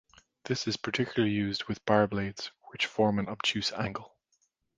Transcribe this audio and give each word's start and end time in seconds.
This 0.45 0.65
is 0.67 0.77
particularly 0.77 1.31
used 1.31 1.65
with 1.65 1.85
bar 1.85 2.07
blades, 2.07 2.49
which 2.71 2.87
form 2.87 3.19
an 3.19 3.29
obtuse 3.29 3.71
angle. 3.71 4.15